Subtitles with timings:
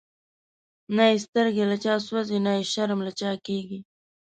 [0.95, 3.79] نه یی سترگی له چا سوځی، نه یی شرم له چا کیږی